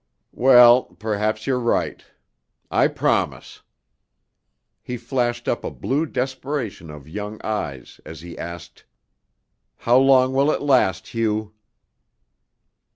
[0.33, 2.03] "Well, perhaps you're right.
[2.71, 3.61] I promise."
[4.81, 8.85] He flashed up a blue desperation of young eyes as he asked:
[9.77, 11.53] "How long will it last, Hugh?"